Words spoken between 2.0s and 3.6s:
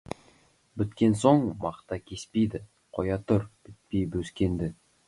кеспейді, қоя тұр